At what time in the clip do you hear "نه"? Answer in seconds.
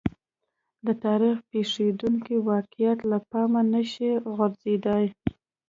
3.73-3.81